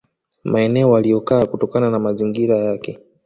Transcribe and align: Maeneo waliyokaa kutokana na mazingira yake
Maeneo 0.43 0.91
waliyokaa 0.91 1.45
kutokana 1.45 1.91
na 1.91 1.99
mazingira 1.99 2.57
yake 2.57 2.99